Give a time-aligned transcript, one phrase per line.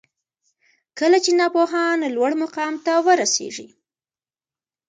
[0.99, 3.67] کله چي ناپوهان لوړ مقام ته ورسیږي